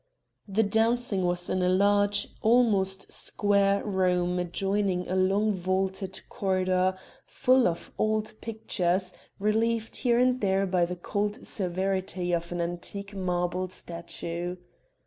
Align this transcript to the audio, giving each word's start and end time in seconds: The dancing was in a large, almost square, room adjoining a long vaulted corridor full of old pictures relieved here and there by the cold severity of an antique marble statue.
The 0.47 0.63
dancing 0.63 1.21
was 1.25 1.47
in 1.47 1.61
a 1.61 1.69
large, 1.69 2.29
almost 2.41 3.11
square, 3.11 3.85
room 3.85 4.39
adjoining 4.39 5.07
a 5.07 5.15
long 5.15 5.53
vaulted 5.53 6.21
corridor 6.27 6.97
full 7.27 7.67
of 7.67 7.91
old 7.99 8.33
pictures 8.41 9.13
relieved 9.37 9.97
here 9.97 10.17
and 10.17 10.41
there 10.41 10.65
by 10.65 10.85
the 10.87 10.95
cold 10.95 11.45
severity 11.45 12.33
of 12.33 12.51
an 12.51 12.61
antique 12.61 13.13
marble 13.13 13.69
statue. 13.69 14.55